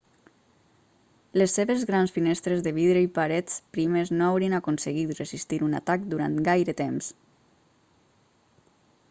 [1.41, 6.09] les seves grans finestres de vidre i parets primes no haurien aconseguit resistir un atac
[6.17, 7.13] durant gaire temps